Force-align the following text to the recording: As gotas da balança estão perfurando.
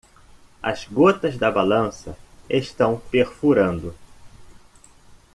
As 0.63 0.85
gotas 0.85 1.37
da 1.37 1.51
balança 1.51 2.17
estão 2.49 2.99
perfurando. 3.11 3.93